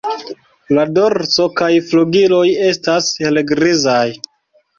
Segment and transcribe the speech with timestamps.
[0.77, 4.09] La dorso kaj flugiloj estas helgrizaj.